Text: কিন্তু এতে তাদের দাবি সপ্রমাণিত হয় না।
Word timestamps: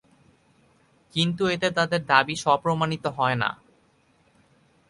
কিন্তু 1.13 1.43
এতে 1.47 1.67
তাদের 1.71 2.01
দাবি 2.05 2.35
সপ্রমাণিত 2.35 3.05
হয় 3.17 3.37
না। 3.43 3.49